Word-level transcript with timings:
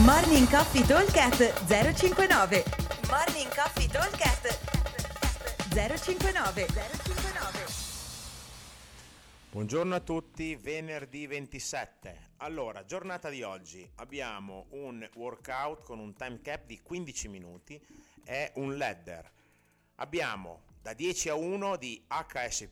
Morning 0.00 0.48
Coffee 0.48 0.86
Talkcast 0.86 1.66
059 1.66 2.64
Morning 3.10 3.54
Coffee 3.54 3.86
Talkcast 3.86 4.58
059 5.68 6.66
059 6.66 7.66
Buongiorno 9.50 9.94
a 9.94 10.00
tutti, 10.00 10.56
venerdì 10.56 11.26
27. 11.26 12.30
Allora, 12.38 12.86
giornata 12.86 13.28
di 13.28 13.42
oggi 13.42 13.86
abbiamo 13.96 14.64
un 14.70 15.06
workout 15.14 15.82
con 15.84 15.98
un 15.98 16.14
time 16.14 16.40
cap 16.40 16.64
di 16.64 16.80
15 16.80 17.28
minuti 17.28 17.78
e 18.24 18.50
un 18.54 18.78
ladder. 18.78 19.30
Abbiamo 19.96 20.62
da 20.80 20.94
10 20.94 21.28
a 21.28 21.34
1 21.34 21.76
di 21.76 22.02
HS+, 22.08 22.66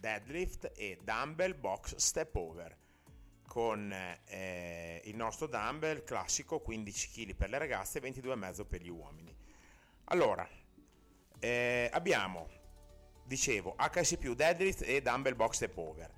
deadlift 0.00 0.72
e 0.74 0.98
dumbbell 1.04 1.54
box 1.60 1.96
step 1.96 2.34
over 2.36 2.74
con 3.48 3.92
eh, 4.26 5.00
il 5.06 5.16
nostro 5.16 5.46
dumbbell 5.46 6.04
classico 6.04 6.60
15 6.60 7.10
kg 7.10 7.34
per 7.34 7.48
le 7.48 7.58
ragazze 7.58 7.98
e 7.98 8.02
22,5 8.02 8.66
per 8.66 8.82
gli 8.82 8.90
uomini. 8.90 9.34
Allora, 10.10 10.46
eh, 11.40 11.90
abbiamo, 11.92 12.48
dicevo, 13.24 13.74
HS 13.76 14.18
deadlift 14.18 14.82
e 14.82 15.00
dumbbell 15.00 15.34
box 15.34 15.54
step 15.54 15.76
over. 15.78 16.10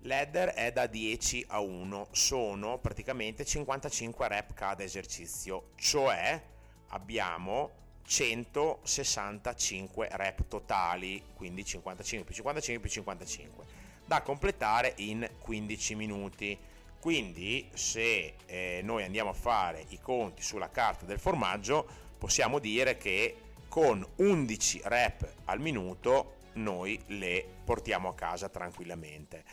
Ladder 0.00 0.50
è 0.50 0.72
da 0.72 0.86
10 0.86 1.46
a 1.48 1.60
1, 1.60 2.08
sono 2.10 2.78
praticamente 2.78 3.44
55 3.44 4.28
rep 4.28 4.52
cada 4.52 4.82
esercizio, 4.82 5.70
cioè 5.76 6.42
abbiamo 6.88 7.70
165 8.02 10.08
rep 10.12 10.46
totali, 10.46 11.24
quindi 11.34 11.64
55 11.64 12.26
più 12.26 12.34
55 12.34 12.82
più 12.82 12.90
55, 12.90 13.64
da 14.04 14.22
completare 14.22 14.94
in 14.96 15.28
15 15.38 15.94
minuti. 15.94 16.58
Quindi 16.98 17.68
se 17.74 18.34
eh, 18.46 18.80
noi 18.82 19.04
andiamo 19.04 19.30
a 19.30 19.34
fare 19.34 19.84
i 19.88 20.00
conti 20.00 20.42
sulla 20.42 20.70
carta 20.70 21.04
del 21.04 21.18
formaggio, 21.18 21.86
possiamo 22.18 22.58
dire 22.58 22.96
che 22.96 23.36
con 23.68 24.06
11 24.16 24.80
rep 24.84 25.32
al 25.44 25.60
minuto 25.60 26.36
noi 26.54 26.98
le 27.08 27.44
portiamo 27.64 28.08
a 28.08 28.14
casa 28.14 28.48
tranquillamente. 28.48 29.44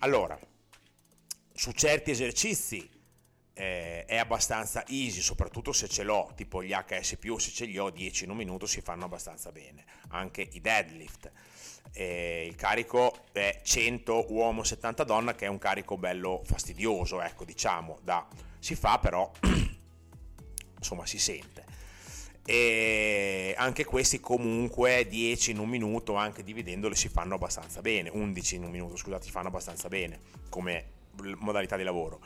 Allora, 0.00 0.38
su 1.52 1.72
certi 1.72 2.10
esercizi 2.10 2.88
eh, 3.58 4.04
è 4.04 4.18
abbastanza 4.18 4.84
easy, 4.88 5.22
soprattutto 5.22 5.72
se 5.72 5.88
ce 5.88 6.02
l'ho, 6.02 6.30
tipo 6.36 6.62
gli 6.62 6.72
HS+, 6.72 7.16
se 7.38 7.50
ce 7.50 7.64
li 7.64 7.78
ho 7.78 7.88
10 7.88 8.24
in 8.24 8.30
un 8.30 8.36
minuto 8.36 8.66
si 8.66 8.82
fanno 8.82 9.06
abbastanza 9.06 9.50
bene, 9.50 9.84
anche 10.08 10.46
i 10.52 10.60
deadlift. 10.60 11.32
Eh, 11.92 12.44
il 12.46 12.54
carico 12.54 13.24
è 13.32 13.60
100 13.62 14.26
uomo 14.28 14.62
70 14.62 15.04
donna 15.04 15.34
che 15.34 15.46
è 15.46 15.48
un 15.48 15.56
carico 15.56 15.96
bello 15.96 16.42
fastidioso, 16.44 17.22
ecco 17.22 17.46
diciamo, 17.46 17.98
da, 18.02 18.28
si 18.58 18.74
fa 18.74 18.98
però 18.98 19.30
insomma 20.76 21.06
si 21.06 21.18
sente. 21.18 21.64
E 22.44 23.54
anche 23.56 23.84
questi 23.84 24.20
comunque 24.20 25.06
10 25.08 25.52
in 25.52 25.58
un 25.60 25.68
minuto, 25.70 26.14
anche 26.14 26.44
dividendoli, 26.44 26.94
si 26.94 27.08
fanno 27.08 27.36
abbastanza 27.36 27.80
bene, 27.80 28.10
11 28.10 28.56
in 28.56 28.64
un 28.64 28.70
minuto, 28.70 28.96
scusate, 28.96 29.24
si 29.24 29.30
fanno 29.30 29.48
abbastanza 29.48 29.88
bene 29.88 30.20
come 30.50 30.92
modalità 31.38 31.78
di 31.78 31.82
lavoro 31.82 32.20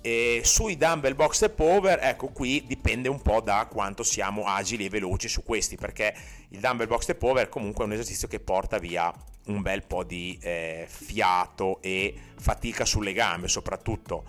e 0.00 0.42
sui 0.44 0.76
dumbbell 0.76 1.14
box 1.14 1.34
step 1.36 1.58
over, 1.60 1.98
ecco 2.00 2.28
qui 2.28 2.64
dipende 2.66 3.08
un 3.08 3.20
po' 3.20 3.40
da 3.40 3.66
quanto 3.70 4.02
siamo 4.02 4.46
agili 4.46 4.86
e 4.86 4.88
veloci 4.88 5.28
su 5.28 5.42
questi, 5.42 5.76
perché 5.76 6.14
il 6.50 6.60
dumbbell 6.60 6.86
box 6.86 7.02
step 7.02 7.22
over 7.22 7.48
comunque 7.48 7.84
è 7.84 7.86
un 7.86 7.92
esercizio 7.92 8.28
che 8.28 8.40
porta 8.40 8.78
via 8.78 9.12
un 9.46 9.60
bel 9.62 9.84
po' 9.84 10.04
di 10.04 10.38
eh, 10.40 10.86
fiato 10.88 11.80
e 11.82 12.14
fatica 12.36 12.84
sulle 12.84 13.12
gambe, 13.12 13.48
soprattutto, 13.48 14.24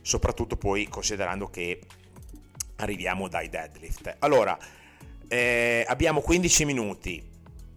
soprattutto 0.00 0.56
poi 0.56 0.88
considerando 0.88 1.48
che 1.48 1.80
arriviamo 2.76 3.28
dai 3.28 3.48
deadlift. 3.48 4.16
Allora, 4.20 4.58
eh, 5.28 5.84
abbiamo 5.86 6.20
15 6.20 6.64
minuti, 6.64 7.30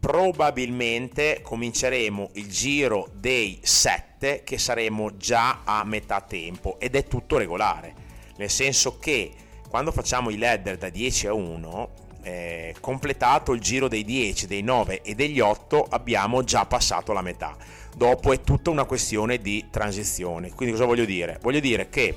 probabilmente 0.05 1.39
cominceremo 1.41 2.29
il 2.33 2.47
giro 2.47 3.09
dei 3.11 3.59
7 3.63 4.43
che 4.43 4.59
saremo 4.59 5.17
già 5.17 5.61
a 5.63 5.83
metà 5.83 6.21
tempo 6.21 6.77
ed 6.79 6.93
è 6.93 7.07
tutto 7.07 7.39
regolare, 7.39 7.95
nel 8.37 8.51
senso 8.51 8.99
che 8.99 9.31
quando 9.67 9.91
facciamo 9.91 10.29
i 10.29 10.37
ladder 10.37 10.77
da 10.77 10.89
10 10.89 11.25
a 11.25 11.33
1, 11.33 11.89
eh, 12.21 12.75
completato 12.79 13.51
il 13.53 13.61
giro 13.61 13.87
dei 13.87 14.03
10, 14.03 14.45
dei 14.45 14.61
9 14.61 15.01
e 15.01 15.15
degli 15.15 15.39
8 15.39 15.87
abbiamo 15.89 16.43
già 16.43 16.67
passato 16.67 17.11
la 17.11 17.23
metà. 17.23 17.57
Dopo 17.95 18.31
è 18.31 18.41
tutta 18.41 18.69
una 18.69 18.83
questione 18.83 19.39
di 19.39 19.65
transizione. 19.71 20.51
Quindi 20.53 20.75
cosa 20.75 20.85
voglio 20.85 21.05
dire? 21.05 21.39
Voglio 21.41 21.59
dire 21.59 21.89
che 21.89 22.15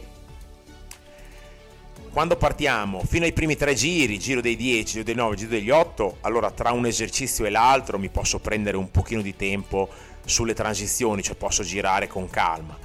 quando 2.18 2.36
partiamo 2.36 3.04
fino 3.06 3.26
ai 3.26 3.32
primi 3.32 3.54
tre 3.54 3.74
giri, 3.74 4.18
giro 4.18 4.40
dei 4.40 4.56
10, 4.56 4.84
giro 4.90 5.04
dei 5.04 5.14
9, 5.14 5.36
giro 5.36 5.50
degli 5.50 5.70
8, 5.70 6.16
allora 6.22 6.50
tra 6.50 6.72
un 6.72 6.84
esercizio 6.84 7.44
e 7.44 7.50
l'altro 7.50 7.96
mi 7.96 8.08
posso 8.08 8.40
prendere 8.40 8.76
un 8.76 8.90
pochino 8.90 9.22
di 9.22 9.36
tempo 9.36 9.88
sulle 10.24 10.52
transizioni, 10.52 11.22
cioè 11.22 11.36
posso 11.36 11.62
girare 11.62 12.08
con 12.08 12.28
calma. 12.28 12.76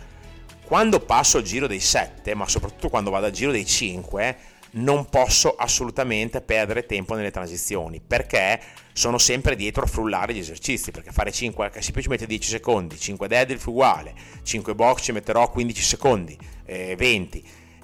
Quando 0.63 0.99
passo 0.99 1.37
al 1.37 1.43
giro 1.43 1.65
dei 1.65 1.79
7, 1.79 2.35
ma 2.35 2.47
soprattutto 2.47 2.89
quando 2.89 3.09
vado 3.09 3.25
al 3.25 3.31
giro 3.31 3.51
dei 3.51 3.65
5, 3.65 4.37
non 4.73 5.09
posso 5.09 5.55
assolutamente 5.55 6.39
perdere 6.41 6.85
tempo 6.85 7.15
nelle 7.15 7.31
transizioni 7.31 8.01
perché 8.05 8.59
sono 8.93 9.17
sempre 9.17 9.55
dietro 9.55 9.83
a 9.83 9.87
frullare 9.87 10.33
gli 10.33 10.39
esercizi 10.39 10.91
perché 10.91 11.11
fare 11.11 11.31
5 11.31 11.71
HSP 11.71 11.99
ci 11.99 12.09
mette 12.09 12.25
10 12.25 12.49
secondi 12.49 12.97
5 12.97 13.27
deadlift 13.27 13.67
uguale 13.67 14.15
5 14.41 14.73
box 14.73 15.03
ci 15.03 15.11
metterò 15.11 15.47
15 15.51 15.81
secondi 15.83 16.35
eh, 16.65 16.95
20 16.95 17.43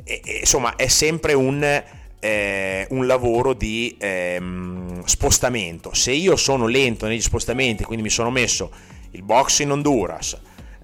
e, 0.10 0.22
e, 0.26 0.38
insomma 0.40 0.76
è 0.76 0.88
sempre 0.88 1.34
un, 1.34 1.84
eh, 2.20 2.88
un 2.90 3.06
lavoro 3.06 3.54
di 3.54 3.96
ehm, 4.00 5.04
spostamento. 5.06 5.94
Se 5.94 6.12
io 6.12 6.36
sono 6.36 6.66
lento 6.66 7.06
negli 7.06 7.22
spostamenti, 7.22 7.84
quindi 7.84 8.04
mi 8.04 8.10
sono 8.10 8.32
messo 8.32 8.72
il 9.12 9.22
box 9.22 9.60
in 9.60 9.72
Honduras, 9.72 10.38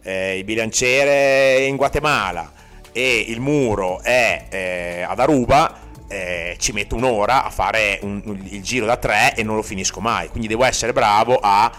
eh, 0.04 0.38
il 0.38 0.44
bilanciere 0.44 1.66
in 1.66 1.76
Guatemala 1.76 2.54
e 2.92 3.26
il 3.28 3.42
muro 3.42 4.02
è 4.02 4.46
eh, 4.50 5.02
ad 5.02 5.20
Aruba, 5.20 5.80
eh, 6.08 6.56
ci 6.60 6.72
metto 6.72 6.96
un'ora 6.96 7.44
a 7.44 7.50
fare 7.50 8.00
un, 8.04 8.22
il 8.50 8.62
giro 8.62 8.86
da 8.86 8.98
tre 8.98 9.36
e 9.36 9.42
non 9.42 9.56
lo 9.56 9.64
finisco 9.64 10.00
mai. 10.00 10.30
Quindi 10.30 10.48
devo 10.48 10.64
essere 10.64 10.94
bravo 10.94 11.40
a 11.42 11.72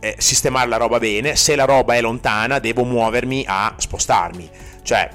eh, 0.00 0.16
sistemare 0.18 0.68
la 0.68 0.76
roba 0.76 0.98
bene. 0.98 1.36
Se 1.36 1.54
la 1.54 1.64
roba 1.64 1.94
è 1.94 2.00
lontana, 2.00 2.58
devo 2.58 2.84
muovermi 2.84 3.44
a 3.46 3.74
spostarmi. 3.78 4.50
Cioè, 4.82 5.08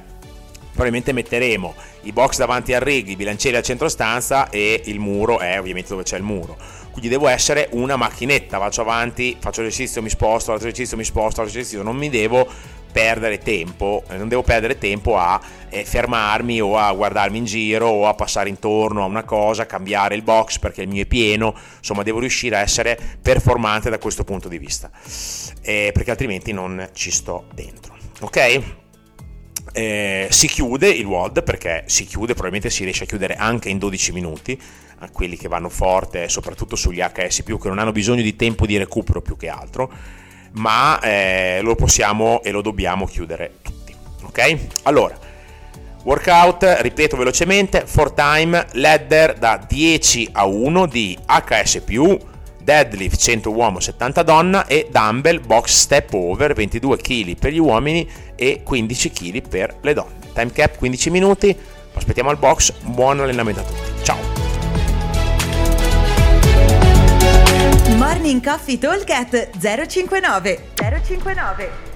probabilmente 0.82 1.14
metteremo 1.14 1.76
i 2.04 2.12
box 2.12 2.38
davanti 2.38 2.74
al 2.74 2.82
rig, 2.82 3.08
i 3.08 3.16
bilancieri 3.16 3.56
al 3.56 3.62
centro 3.62 3.88
stanza 3.88 4.50
e 4.50 4.82
il 4.86 5.00
muro 5.00 5.38
è 5.38 5.60
ovviamente 5.60 5.90
dove 5.90 6.02
c'è 6.02 6.18
il 6.18 6.24
muro. 6.24 6.58
Quindi 6.90 7.08
devo 7.08 7.28
essere 7.28 7.70
una 7.72 7.96
macchinetta, 7.96 8.58
faccio 8.58 8.82
avanti, 8.82 9.38
faccio 9.40 9.62
l'esercizio, 9.62 10.02
mi 10.02 10.10
sposto, 10.10 10.52
faccio 10.52 10.66
l'esercizio, 10.66 10.98
mi 10.98 11.04
sposto, 11.04 11.42
faccio 11.42 11.56
l'esercizio, 11.56 11.84
non 11.84 11.96
mi 11.96 12.10
devo 12.10 12.48
perdere 12.92 13.38
tempo, 13.38 14.04
eh, 14.10 14.18
non 14.18 14.28
devo 14.28 14.42
perdere 14.42 14.78
tempo 14.78 15.18
a 15.18 15.40
eh, 15.70 15.86
fermarmi 15.86 16.60
o 16.60 16.78
a 16.78 16.92
guardarmi 16.92 17.38
in 17.38 17.46
giro 17.46 17.88
o 17.88 18.08
a 18.08 18.16
passare 18.16 18.50
intorno 18.50 19.04
a 19.04 19.06
una 19.06 19.24
cosa, 19.24 19.66
cambiare 19.68 20.16
il 20.16 20.24
box 20.24 20.58
perché 20.58 20.82
il 20.82 20.90
mio 20.90 21.04
è 21.04 21.06
pieno, 21.06 21.56
insomma 21.78 22.04
devo 22.04 22.20
riuscire 22.20 22.58
a 22.58 22.60
essere 22.60 23.00
performante 23.22 23.90
da 23.90 24.00
questo 24.00 24.24
punto 24.24 24.50
di 24.50 24.58
vista, 24.58 24.90
eh, 25.62 25.92
perché 25.94 26.10
altrimenti 26.10 26.52
non 26.52 26.90
ci 26.94 27.12
sto 27.12 27.46
dentro. 27.54 27.96
Ok? 28.22 28.81
Eh, 29.74 30.28
si 30.30 30.48
chiude 30.48 30.90
il 30.90 31.06
WOD 31.06 31.44
perché 31.44 31.84
si 31.86 32.06
chiude, 32.06 32.34
probabilmente 32.34 32.70
si 32.70 32.84
riesce 32.84 33.04
a 33.04 33.08
chiudere 33.08 33.36
anche 33.36 33.70
in 33.70 33.78
12 33.78 34.12
minuti, 34.12 34.60
a 35.00 35.10
quelli 35.10 35.38
che 35.38 35.48
vanno 35.48 35.70
forte, 35.70 36.30
soprattutto 36.30 36.76
sugli 36.76 37.00
HS 37.00 37.44
che 37.44 37.68
non 37.68 37.80
hanno 37.80 37.92
bisogno 37.92 38.22
di 38.22 38.36
tempo 38.36 38.66
di 38.66 38.78
recupero 38.78 39.22
più 39.22 39.38
che 39.38 39.50
altro, 39.50 39.92
ma 40.54 41.00
eh, 41.00 41.60
lo 41.62 41.76
possiamo 41.76 42.42
e 42.44 42.52
lo 42.52 42.62
dobbiamo 42.62 43.06
chiudere 43.06 43.56
tutti. 43.62 43.96
Ok? 44.24 44.58
Allora, 44.84 45.18
workout, 46.04 46.78
ripeto 46.82 47.18
velocemente, 47.18 47.84
for 47.86 48.12
time, 48.12 48.68
ladder 48.74 49.36
da 49.36 49.64
10 49.66 50.30
a 50.34 50.46
1 50.46 50.86
di 50.86 51.18
HS 51.26 51.82
deadlift 52.64 53.20
100 53.20 53.50
uomo 53.50 53.80
70 53.80 54.24
donna 54.24 54.66
e 54.68 54.88
dumbbell 54.92 55.46
box 55.46 55.72
step 55.72 56.14
over 56.14 56.54
22 56.54 56.98
kg 56.98 57.36
per 57.36 57.52
gli 57.52 57.60
uomini 57.60 58.10
e 58.36 58.62
15 58.64 59.12
kg 59.12 59.48
per 59.48 59.78
le 59.82 59.94
donne. 59.94 60.20
Time 60.34 60.52
cap 60.52 60.78
15 60.78 61.10
minuti, 61.10 61.56
aspettiamo 61.94 62.30
al 62.30 62.38
box, 62.38 62.74
buon 62.84 63.20
allenamento 63.20 63.60
a 63.60 63.64
tutti. 63.64 64.04
Ciao! 64.04 64.18
Morning 67.96 68.44
Coffee 68.44 68.78
Talk 68.78 69.50
059 69.60 70.70
059 70.76 71.91